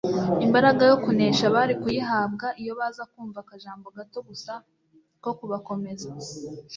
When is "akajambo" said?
3.41-3.87